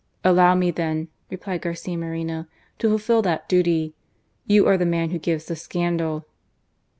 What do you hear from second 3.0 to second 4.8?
that duty. You are